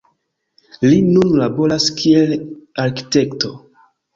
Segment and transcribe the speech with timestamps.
[0.85, 2.35] Li nun laboras kiel
[2.87, 3.57] arkitekto.